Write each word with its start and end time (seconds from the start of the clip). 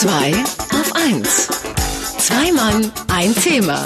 2 0.00 0.32
auf 0.32 0.94
1. 0.94 1.48
Zwei 2.16 2.52
Mann, 2.52 2.90
ein 3.08 3.34
Thema. 3.34 3.84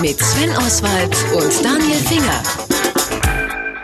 Mit 0.00 0.18
Sven 0.18 0.50
Oswald 0.56 1.16
und 1.36 1.64
Daniel 1.64 1.98
Finger. 1.98 2.42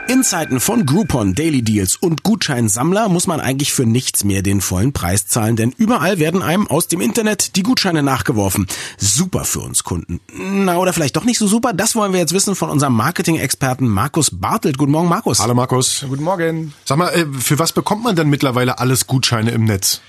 In 0.09 0.25
Zeiten 0.25 0.59
von 0.59 0.87
Groupon, 0.87 1.37
Daily 1.37 1.63
Deals 1.63 1.95
und 1.95 2.25
Gutscheinsammler 2.25 3.09
muss 3.09 3.29
man 3.29 3.39
eigentlich 3.39 3.73
für 3.73 3.87
nichts 3.87 4.25
mehr 4.25 4.43
den 4.43 4.61
vollen 4.61 4.93
Preis 4.93 5.29
zahlen, 5.29 5.55
denn 5.55 5.73
überall 5.79 6.19
werden 6.19 6.43
einem 6.43 6.67
aus 6.67 6.89
dem 6.89 7.01
Internet 7.01 7.55
die 7.55 7.63
Gutscheine 7.63 8.03
nachgeworfen. 8.03 8.67
Super 8.99 9.45
für 9.45 9.61
uns 9.61 9.85
Kunden. 9.85 10.19
Na, 10.37 10.79
oder 10.79 10.93
vielleicht 10.93 11.15
doch 11.15 11.25
nicht 11.25 11.39
so 11.39 11.47
super? 11.47 11.73
Das 11.73 11.95
wollen 11.95 12.13
wir 12.13 12.19
jetzt 12.19 12.33
wissen 12.33 12.57
von 12.57 12.71
unserem 12.71 12.95
Marketing-Experten 12.95 13.87
Markus 13.87 14.33
Bartelt. 14.33 14.79
Guten 14.79 14.91
Morgen, 14.91 15.09
Markus. 15.09 15.39
Hallo 15.39 15.55
Markus. 15.55 16.05
Guten 16.09 16.25
Morgen. 16.25 16.75
Sag 16.85 16.99
mal, 16.99 17.11
äh, 17.11 17.25
für 17.39 17.61
was 17.61 17.71
bekommt 17.71 18.03
man 18.03 18.17
denn 18.17 18.29
mittlerweile 18.29 18.81
alles 18.81 19.07
Gutscheine 19.07 19.53
im 19.53 19.63
Netz? 19.63 20.01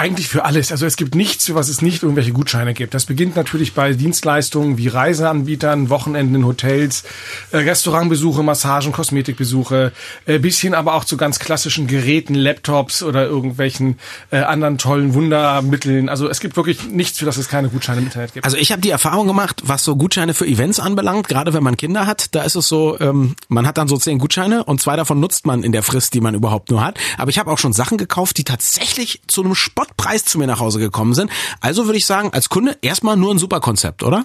Eigentlich 0.00 0.28
für 0.28 0.46
alles. 0.46 0.72
Also 0.72 0.86
es 0.86 0.96
gibt 0.96 1.14
nichts, 1.14 1.44
für 1.44 1.54
was 1.54 1.68
es 1.68 1.82
nicht 1.82 2.02
irgendwelche 2.02 2.32
Gutscheine 2.32 2.72
gibt. 2.72 2.94
Das 2.94 3.04
beginnt 3.04 3.36
natürlich 3.36 3.74
bei 3.74 3.92
Dienstleistungen 3.92 4.78
wie 4.78 4.88
Reiseanbietern, 4.88 5.90
Wochenenden 5.90 6.36
in 6.36 6.46
Hotels, 6.46 7.04
äh, 7.50 7.58
Restaurantbesuche, 7.58 8.42
Massagen, 8.42 8.92
Kosmetikbesuche, 8.92 9.92
äh, 10.24 10.38
bis 10.38 10.58
hin 10.58 10.72
aber 10.72 10.94
auch 10.94 11.04
zu 11.04 11.18
ganz 11.18 11.38
klassischen 11.38 11.86
Geräten, 11.86 12.34
Laptops 12.34 13.02
oder 13.02 13.26
irgendwelchen 13.26 13.98
äh, 14.30 14.38
anderen 14.38 14.78
tollen 14.78 15.12
Wundermitteln. 15.12 16.08
Also 16.08 16.30
es 16.30 16.40
gibt 16.40 16.56
wirklich 16.56 16.88
nichts, 16.88 17.18
für 17.18 17.26
das 17.26 17.36
es 17.36 17.50
keine 17.50 17.68
Gutscheine 17.68 17.98
im 17.98 18.06
Internet 18.06 18.32
gibt. 18.32 18.46
Also 18.46 18.56
ich 18.56 18.72
habe 18.72 18.80
die 18.80 18.88
Erfahrung 18.88 19.26
gemacht, 19.26 19.64
was 19.66 19.84
so 19.84 19.96
Gutscheine 19.96 20.32
für 20.32 20.46
Events 20.46 20.80
anbelangt, 20.80 21.28
gerade 21.28 21.52
wenn 21.52 21.62
man 21.62 21.76
Kinder 21.76 22.06
hat, 22.06 22.34
da 22.34 22.42
ist 22.44 22.56
es 22.56 22.68
so, 22.68 22.98
ähm, 23.00 23.36
man 23.48 23.66
hat 23.66 23.76
dann 23.76 23.86
so 23.86 23.98
zehn 23.98 24.18
Gutscheine 24.18 24.64
und 24.64 24.80
zwei 24.80 24.96
davon 24.96 25.20
nutzt 25.20 25.44
man 25.44 25.62
in 25.62 25.72
der 25.72 25.82
Frist, 25.82 26.14
die 26.14 26.22
man 26.22 26.34
überhaupt 26.34 26.70
nur 26.70 26.82
hat. 26.82 26.98
Aber 27.18 27.28
ich 27.28 27.38
habe 27.38 27.50
auch 27.50 27.58
schon 27.58 27.74
Sachen 27.74 27.98
gekauft, 27.98 28.38
die 28.38 28.44
tatsächlich 28.44 29.20
zu 29.26 29.42
einem 29.42 29.54
Spott 29.54 29.89
Preis 29.96 30.24
zu 30.24 30.38
mir 30.38 30.46
nach 30.46 30.60
Hause 30.60 30.78
gekommen 30.78 31.14
sind. 31.14 31.30
Also 31.60 31.86
würde 31.86 31.98
ich 31.98 32.06
sagen, 32.06 32.30
als 32.32 32.48
Kunde 32.48 32.76
erstmal 32.82 33.16
nur 33.16 33.32
ein 33.32 33.38
super 33.38 33.60
Konzept, 33.60 34.02
oder? 34.02 34.24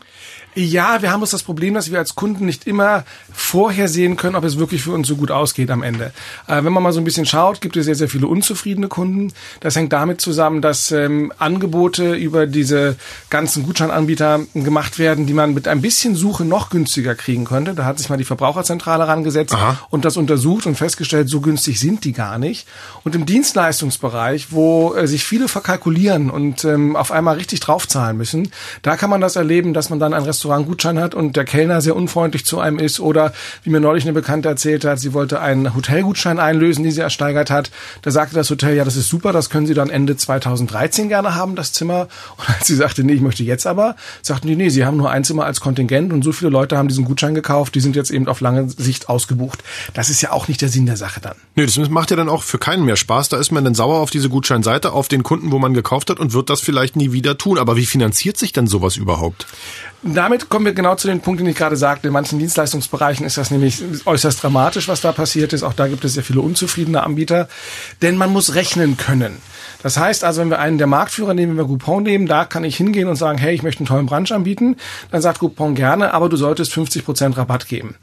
Ja, 0.55 1.02
wir 1.02 1.11
haben 1.11 1.19
uns 1.19 1.31
das 1.31 1.44
Problem, 1.44 1.73
dass 1.73 1.91
wir 1.91 1.99
als 1.99 2.16
Kunden 2.16 2.45
nicht 2.45 2.66
immer 2.66 3.03
vorhersehen 3.33 4.16
können, 4.16 4.38
ob 4.38 4.45
es 4.45 4.58
wirklich 4.58 4.83
für 4.83 4.93
uns 4.93 5.05
so 5.05 5.17
gut 5.17 5.30
ausgeht 5.30 5.69
am 5.69 5.83
Ende. 5.83 6.13
Äh, 6.47 6.63
wenn 6.63 6.71
man 6.71 6.81
mal 6.81 6.93
so 6.93 7.02
ein 7.02 7.03
bisschen 7.03 7.25
schaut, 7.25 7.59
gibt 7.59 7.75
es 7.75 7.86
sehr, 7.86 7.95
sehr 7.95 8.08
viele 8.08 8.27
unzufriedene 8.27 8.88
Kunden. 8.88 9.33
Das 9.59 9.75
hängt 9.75 9.91
damit 9.91 10.21
zusammen, 10.21 10.61
dass 10.61 10.91
ähm, 10.91 11.33
Angebote 11.39 12.13
über 12.13 12.47
diese 12.47 12.95
ganzen 13.30 13.63
Gutscheinanbieter 13.63 14.41
gemacht 14.53 14.97
werden, 14.97 15.25
die 15.25 15.33
man 15.33 15.53
mit 15.53 15.67
ein 15.67 15.81
bisschen 15.81 16.16
Suche 16.16 16.45
noch 16.45 16.69
günstiger 16.69 17.16
kriegen 17.16 17.43
könnte. 17.43 17.73
Da 17.73 17.83
hat 17.83 17.97
sich 17.97 18.09
mal 18.09 18.17
die 18.17 18.23
Verbraucherzentrale 18.23 19.09
rangesetzt 19.09 19.53
Aha. 19.53 19.80
und 19.89 20.05
das 20.05 20.16
untersucht 20.16 20.67
und 20.67 20.75
festgestellt, 20.75 21.27
so 21.27 21.41
günstig 21.41 21.81
sind 21.81 22.05
die 22.05 22.13
gar 22.13 22.38
nicht. 22.39 22.66
Und 23.03 23.13
im 23.13 23.25
Dienstleistungsbereich, 23.25 24.47
wo 24.52 24.93
äh, 24.93 25.05
sich 25.05 25.25
viele 25.25 25.49
verkalkulieren 25.56 26.30
und 26.30 26.64
ähm, 26.66 26.95
auf 26.95 27.11
einmal 27.11 27.36
richtig 27.36 27.59
draufzahlen 27.59 28.17
müssen, 28.17 28.52
da 28.81 28.95
kann 28.95 29.09
man 29.09 29.22
das 29.22 29.36
erleben, 29.36 29.73
dass 29.73 29.89
man 29.89 30.00
dann 30.00 30.14
ein 30.14 30.23
Restaurant 30.23 30.45
Restaurantgutschein 30.45 31.00
hat 31.00 31.16
und 31.16 31.36
der 31.36 31.45
Kellner 31.45 31.81
sehr 31.81 31.95
unfreundlich 31.95 32.45
zu 32.45 32.59
einem 32.59 32.80
ist 32.80 33.00
oder 33.00 33.34
wie 33.64 33.70
mir 33.70 33.80
neulich 33.80 34.03
eine 34.03 34.14
Bekannte 34.14 34.50
erzählt 34.50 34.86
hat, 34.86 35.00
sie 35.00 35.14
wollte 35.14 35.42
einen 35.42 35.76
Hotelgutschein 35.76 36.39
einlösen, 36.39 36.83
die 36.83 36.92
sie 36.92 37.02
ersteigert 37.02 37.50
hat. 37.50 37.72
Da 38.02 38.11
sagte 38.11 38.36
das 38.36 38.50
Hotel, 38.50 38.76
ja, 38.76 38.86
das 38.86 38.95
ist 38.95 39.09
super, 39.09 39.33
das 39.33 39.50
können 39.50 39.67
Sie 39.67 39.73
dann 39.73 39.89
Ende 39.89 40.16
2013 40.16 41.09
gerne 41.09 41.36
haben, 41.36 41.56
das 41.56 41.73
Zimmer. 41.73 42.08
Und 42.38 42.50
als 42.50 42.67
sie 42.67 42.76
sagte, 42.76 43.03
nee, 43.03 43.14
ich 43.14 43.22
möchte 43.22 43.44
jetzt 43.44 43.67
aber, 43.67 43.95
sagten 44.22 44.48
die, 44.48 44.56
nee, 44.56 44.70
sie 44.70 44.86
haben 44.86 44.98
nur 44.98 45.11
ein 45.11 45.23
Zimmer 45.23 45.45
als 45.45 45.59
Kontingent 45.59 46.14
und 46.14 46.23
so 46.23 46.31
viele 46.31 46.52
Leute 46.52 46.78
haben 46.78 46.88
diesen 46.88 47.06
Gutschein 47.06 47.36
gekauft, 47.36 47.76
die 47.76 47.80
sind 47.80 47.95
jetzt 47.95 48.11
eben 48.11 48.28
auf 48.28 48.42
lange 48.42 48.70
Sicht 48.70 49.09
ausgebucht. 49.09 49.64
Das 49.94 50.09
ist 50.09 50.22
ja 50.22 50.31
auch 50.31 50.48
nicht 50.48 50.61
der 50.61 50.70
Sinn 50.70 50.86
der 50.86 50.98
Sache 50.98 51.20
dann. 51.22 51.36
Nee, 51.56 51.66
das 51.66 51.78
macht 51.89 52.11
ja 52.11 52.17
dann 52.17 52.30
auch 52.30 52.44
für 52.44 52.58
keinen 52.58 52.86
mehr 52.86 52.95
Spaß. 52.95 53.30
Da 53.30 53.38
ist 53.38 53.52
man 53.52 53.64
dann 53.64 53.76
sauer 53.76 54.00
auf 54.00 54.09
diese 54.09 54.30
Gutscheinseite, 54.30 54.92
auf 54.92 55.08
den 55.08 55.23
Kunden, 55.23 55.34
wo 55.44 55.59
man 55.59 55.73
gekauft 55.73 56.09
hat 56.09 56.19
und 56.19 56.33
wird 56.33 56.50
das 56.50 56.61
vielleicht 56.61 56.95
nie 56.95 57.11
wieder 57.11 57.38
tun. 57.38 57.58
Aber 57.58 57.75
wie 57.78 57.86
finanziert 57.86 58.38
sich 58.38 58.53
denn 58.53 58.67
sowas 58.67 58.97
überhaupt? 58.97 59.47
Damit 60.03 60.50
kommen 60.50 60.66
wir 60.66 60.73
genau 60.73 60.95
zu 60.95 61.08
den 61.08 61.22
Punkten, 61.22 61.45
den 61.45 61.52
ich 61.52 61.58
gerade 61.58 61.77
sagte. 61.77 62.08
In 62.08 62.14
manchen 62.14 62.37
Dienstleistungsbereichen 62.39 63.26
ist 63.26 63.37
das 63.37 63.49
nämlich 63.49 63.82
äußerst 64.05 64.43
dramatisch, 64.43 64.87
was 64.87 65.02
da 65.02 65.11
passiert 65.11 65.54
ist. 65.54 65.64
Auch 65.64 65.73
da 65.73 65.87
gibt 65.87 66.05
es 66.05 66.14
sehr 66.14 66.23
viele 66.23 66.42
unzufriedene 66.42 67.04
Anbieter. 67.04 67.48
Denn 68.02 68.15
man 68.15 68.32
muss 68.32 68.54
rechnen 68.54 68.98
können. 68.98 69.37
Das 69.86 69.98
heißt 69.98 70.23
also, 70.23 70.42
wenn 70.42 70.49
wir 70.49 70.59
einen 70.59 70.77
der 70.77 70.87
Marktführer 70.87 71.33
nehmen, 71.33 71.52
wenn 71.52 71.64
wir 71.64 71.67
Groupon 71.67 72.04
nehmen, 72.04 72.26
da 72.26 72.45
kann 72.45 72.64
ich 72.64 72.76
hingehen 72.76 73.08
und 73.08 73.17
sagen, 73.17 73.38
hey, 73.38 73.54
ich 73.54 73.64
möchte 73.64 73.82
einen 73.82 73.88
tollen 73.88 74.05
Brunch 74.05 74.32
anbieten. 74.32 74.77
Dann 75.11 75.21
sagt 75.21 75.39
Groupon 75.39 75.76
gerne, 75.76 76.14
aber 76.14 76.30
du 76.30 76.38
solltest 76.38 76.73
50 76.73 77.05
Prozent 77.05 77.38
Rabatt 77.38 77.67
geben. 77.67 77.95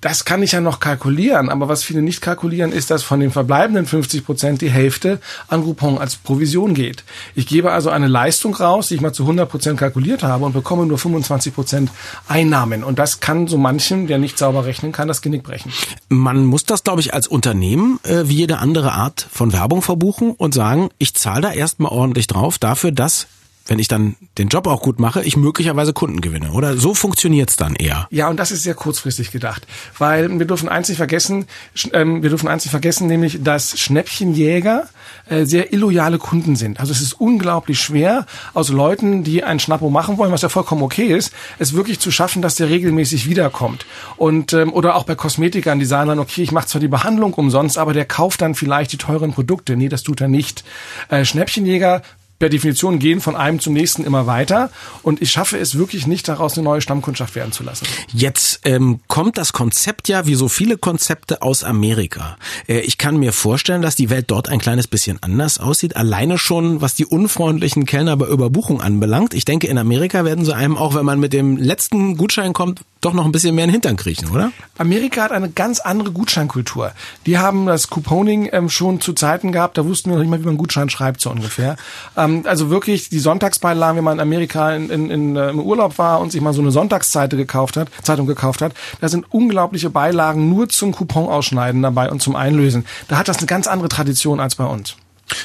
Das 0.00 0.24
kann 0.24 0.42
ich 0.42 0.52
ja 0.52 0.60
noch 0.60 0.80
kalkulieren, 0.80 1.48
aber 1.48 1.68
was 1.68 1.82
viele 1.82 2.02
nicht 2.02 2.20
kalkulieren, 2.20 2.72
ist, 2.72 2.90
dass 2.90 3.02
von 3.02 3.20
den 3.20 3.30
verbleibenden 3.30 3.86
50 3.86 4.24
Prozent 4.24 4.60
die 4.60 4.70
Hälfte 4.70 5.20
an 5.48 5.62
Groupon 5.62 5.98
als 5.98 6.16
Provision 6.16 6.73
geht. 6.74 7.04
Ich 7.34 7.46
gebe 7.46 7.72
also 7.72 7.90
eine 7.90 8.08
Leistung 8.08 8.54
raus, 8.54 8.88
die 8.88 8.96
ich 8.96 9.00
mal 9.00 9.12
zu 9.12 9.22
100 9.22 9.48
Prozent 9.48 9.78
kalkuliert 9.78 10.22
habe 10.22 10.44
und 10.44 10.52
bekomme 10.52 10.86
nur 10.86 10.98
25 10.98 11.54
Prozent 11.54 11.90
Einnahmen. 12.28 12.84
Und 12.84 12.98
das 12.98 13.20
kann 13.20 13.46
so 13.46 13.58
manchem, 13.58 14.06
der 14.06 14.18
nicht 14.18 14.38
sauber 14.38 14.64
rechnen 14.66 14.92
kann, 14.92 15.08
das 15.08 15.22
Genick 15.22 15.42
brechen. 15.42 15.72
Man 16.08 16.44
muss 16.44 16.64
das, 16.64 16.84
glaube 16.84 17.00
ich, 17.00 17.14
als 17.14 17.26
Unternehmen 17.26 17.98
äh, 18.04 18.28
wie 18.28 18.34
jede 18.34 18.58
andere 18.58 18.92
Art 18.92 19.26
von 19.30 19.52
Werbung 19.52 19.82
verbuchen 19.82 20.32
und 20.32 20.54
sagen, 20.54 20.90
ich 20.98 21.14
zahle 21.14 21.42
da 21.42 21.52
erstmal 21.52 21.92
ordentlich 21.92 22.26
drauf 22.26 22.58
dafür, 22.58 22.92
dass 22.92 23.26
wenn 23.66 23.78
ich 23.78 23.88
dann 23.88 24.16
den 24.38 24.48
Job 24.48 24.66
auch 24.66 24.82
gut 24.82 25.00
mache, 25.00 25.22
ich 25.22 25.36
möglicherweise 25.36 25.92
Kunden 25.92 26.20
gewinne. 26.20 26.52
Oder 26.52 26.76
so 26.76 26.94
funktioniert's 26.94 27.56
dann 27.56 27.74
eher. 27.74 28.06
Ja, 28.10 28.28
und 28.28 28.38
das 28.38 28.50
ist 28.50 28.62
sehr 28.62 28.74
kurzfristig 28.74 29.30
gedacht. 29.30 29.66
Weil 29.98 30.38
wir 30.38 30.46
dürfen 30.46 30.68
eins 30.68 30.88
nicht 30.88 30.98
vergessen, 30.98 31.46
ähm, 31.92 32.22
wir 32.22 32.30
dürfen 32.30 32.48
eins 32.48 32.64
nicht 32.64 32.72
vergessen, 32.72 33.06
nämlich, 33.06 33.42
dass 33.42 33.78
Schnäppchenjäger 33.78 34.88
äh, 35.28 35.46
sehr 35.46 35.72
illoyale 35.72 36.18
Kunden 36.18 36.56
sind. 36.56 36.80
Also 36.80 36.92
es 36.92 37.00
ist 37.00 37.14
unglaublich 37.14 37.80
schwer, 37.80 38.26
aus 38.52 38.68
Leuten, 38.68 39.24
die 39.24 39.44
ein 39.44 39.58
Schnappo 39.60 39.88
machen 39.88 40.18
wollen, 40.18 40.32
was 40.32 40.42
ja 40.42 40.48
vollkommen 40.50 40.82
okay 40.82 41.06
ist, 41.06 41.32
es 41.58 41.72
wirklich 41.72 42.00
zu 42.00 42.10
schaffen, 42.10 42.42
dass 42.42 42.56
der 42.56 42.68
regelmäßig 42.68 43.28
wiederkommt. 43.28 43.86
Und 44.16 44.52
ähm, 44.52 44.72
oder 44.72 44.96
auch 44.96 45.04
bei 45.04 45.14
Kosmetikern, 45.14 45.78
die 45.78 45.86
sagen 45.86 46.08
dann, 46.08 46.18
okay, 46.18 46.42
ich 46.42 46.52
mache 46.52 46.66
zwar 46.66 46.80
die 46.80 46.88
Behandlung 46.88 47.32
umsonst, 47.34 47.78
aber 47.78 47.94
der 47.94 48.04
kauft 48.04 48.42
dann 48.42 48.54
vielleicht 48.54 48.92
die 48.92 48.98
teuren 48.98 49.32
Produkte. 49.32 49.76
Nee, 49.76 49.88
das 49.88 50.02
tut 50.02 50.20
er 50.20 50.28
nicht. 50.28 50.64
Äh, 51.08 51.24
Schnäppchenjäger 51.24 52.02
per 52.38 52.48
Definition 52.48 52.98
gehen 52.98 53.20
von 53.20 53.36
einem 53.36 53.60
zum 53.60 53.72
nächsten 53.72 54.04
immer 54.04 54.26
weiter 54.26 54.70
und 55.02 55.22
ich 55.22 55.30
schaffe 55.30 55.58
es 55.58 55.78
wirklich 55.78 56.06
nicht, 56.06 56.28
daraus 56.28 56.54
eine 56.54 56.64
neue 56.64 56.80
Stammkundschaft 56.80 57.34
werden 57.34 57.52
zu 57.52 57.62
lassen. 57.62 57.86
Jetzt 58.12 58.60
ähm, 58.64 59.00
kommt 59.08 59.38
das 59.38 59.52
Konzept 59.52 60.08
ja, 60.08 60.26
wie 60.26 60.34
so 60.34 60.48
viele 60.48 60.78
Konzepte, 60.78 61.42
aus 61.42 61.64
Amerika. 61.64 62.36
Äh, 62.68 62.80
ich 62.80 62.98
kann 62.98 63.16
mir 63.16 63.32
vorstellen, 63.32 63.82
dass 63.82 63.96
die 63.96 64.10
Welt 64.10 64.26
dort 64.28 64.48
ein 64.48 64.58
kleines 64.58 64.88
bisschen 64.88 65.22
anders 65.22 65.58
aussieht, 65.58 65.96
alleine 65.96 66.38
schon, 66.38 66.80
was 66.80 66.94
die 66.94 67.06
unfreundlichen 67.06 67.86
Kellner 67.86 68.16
bei 68.16 68.26
Überbuchung 68.26 68.80
anbelangt. 68.80 69.34
Ich 69.34 69.44
denke, 69.44 69.66
in 69.66 69.78
Amerika 69.78 70.24
werden 70.24 70.44
sie 70.44 70.54
einem, 70.54 70.76
auch 70.76 70.94
wenn 70.94 71.04
man 71.04 71.20
mit 71.20 71.32
dem 71.32 71.56
letzten 71.56 72.16
Gutschein 72.16 72.52
kommt, 72.52 72.80
doch 73.00 73.12
noch 73.12 73.26
ein 73.26 73.32
bisschen 73.32 73.54
mehr 73.54 73.64
in 73.64 73.68
den 73.68 73.74
Hintern 73.74 73.96
kriechen, 73.96 74.30
oder? 74.30 74.50
Amerika 74.78 75.22
hat 75.22 75.32
eine 75.32 75.50
ganz 75.50 75.80
andere 75.80 76.10
Gutscheinkultur. 76.10 76.92
Die 77.26 77.38
haben 77.38 77.66
das 77.66 77.88
Couponing 77.88 78.48
ähm, 78.52 78.70
schon 78.70 79.00
zu 79.00 79.12
Zeiten 79.12 79.52
gehabt, 79.52 79.76
da 79.76 79.84
wussten 79.84 80.10
wir 80.10 80.16
noch 80.16 80.22
nicht 80.22 80.30
mal, 80.30 80.40
wie 80.40 80.46
man 80.46 80.56
Gutschein 80.56 80.88
schreibt, 80.88 81.20
so 81.20 81.30
ungefähr. 81.30 81.76
Ähm, 82.16 82.33
also 82.44 82.70
wirklich 82.70 83.08
die 83.08 83.18
Sonntagsbeilagen, 83.18 83.96
wenn 83.96 84.04
man 84.04 84.18
in 84.18 84.20
Amerika 84.20 84.74
in, 84.74 84.90
in, 84.90 85.10
in, 85.10 85.36
äh, 85.36 85.50
im 85.50 85.60
Urlaub 85.60 85.98
war 85.98 86.20
und 86.20 86.32
sich 86.32 86.40
mal 86.40 86.52
so 86.52 86.60
eine 86.60 86.70
Sonntagszeitung 86.70 87.38
gekauft 87.38 87.76
hat, 87.76 87.88
Zeitung 88.02 88.26
gekauft 88.26 88.62
hat, 88.62 88.72
da 89.00 89.08
sind 89.08 89.26
unglaubliche 89.30 89.90
Beilagen 89.90 90.48
nur 90.48 90.68
zum 90.68 90.92
Coupon 90.92 91.28
ausschneiden 91.28 91.82
dabei 91.82 92.10
und 92.10 92.20
zum 92.20 92.36
Einlösen. 92.36 92.84
Da 93.08 93.18
hat 93.18 93.28
das 93.28 93.38
eine 93.38 93.46
ganz 93.46 93.66
andere 93.66 93.88
Tradition 93.88 94.40
als 94.40 94.54
bei 94.56 94.64
uns. 94.64 94.96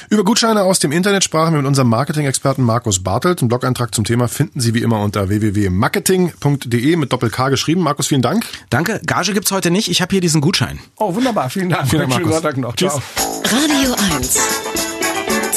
Über 0.08 0.24
Gutscheine 0.24 0.62
aus 0.62 0.78
dem 0.78 0.92
Internet 0.92 1.24
sprachen 1.24 1.54
wir 1.54 1.58
mit 1.58 1.66
unserem 1.66 1.88
Marketing-Experten 1.88 2.62
Markus 2.62 3.02
Bartelt. 3.02 3.40
Einen 3.40 3.48
Blog-Eintrag 3.48 3.94
zum 3.94 4.04
Thema 4.04 4.28
finden 4.28 4.60
Sie 4.60 4.74
wie 4.74 4.82
immer 4.82 5.00
unter 5.00 5.28
www.marketing.de 5.28 6.96
mit 6.96 7.12
Doppel-K 7.12 7.48
geschrieben. 7.48 7.82
Markus, 7.82 8.08
vielen 8.08 8.22
Dank. 8.22 8.44
Danke. 8.68 9.00
Gage 9.06 9.32
gibt's 9.32 9.52
heute 9.52 9.70
nicht. 9.70 9.88
Ich 9.88 10.02
habe 10.02 10.10
hier 10.10 10.20
diesen 10.20 10.40
Gutschein. 10.40 10.78
Oh, 10.96 11.14
wunderbar. 11.14 11.50
Vielen 11.50 11.70
Dank. 11.70 11.88
Vielen 11.88 12.08
Dank, 12.08 12.14
Schönen 12.14 12.32
Sonntag 12.32 12.56
noch. 12.56 12.76
Tschüss. 12.76 12.92
Ciao. 12.92 13.02
Radio 13.44 13.94
1. 14.16 14.89